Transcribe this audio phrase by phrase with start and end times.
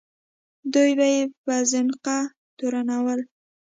[0.73, 2.17] دوی به یې په زندقه
[2.57, 3.19] تورنول.